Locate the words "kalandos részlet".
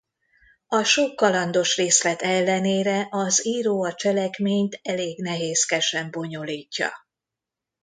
1.15-2.21